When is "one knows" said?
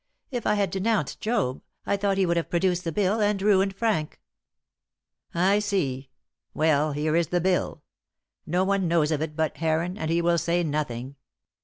8.63-9.11